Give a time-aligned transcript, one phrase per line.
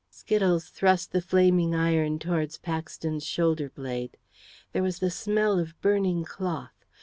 [0.09, 4.17] Skittles thrust the flaming iron towards Paxton's shoulder blade.
[4.73, 6.85] There was a smell of burning cloth.